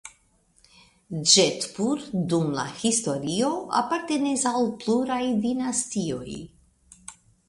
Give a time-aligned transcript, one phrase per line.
[1.33, 1.99] Ĝetpur
[2.31, 3.51] dum la historio
[3.81, 6.39] apartenis al pluraj dinastioj.